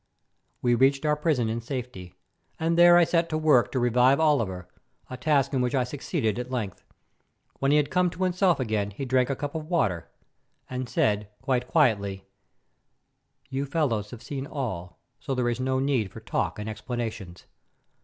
[0.63, 2.15] We reached our prison in safety,
[2.59, 4.67] and there I set to work to revive Oliver,
[5.11, 6.83] a task in which I succeeded at length.
[7.59, 10.09] When he had come to himself again he drank a cup of water,
[10.67, 12.25] and said quite quietly:
[13.51, 17.45] "You fellows have seen all, so there is no need for talk and explanations.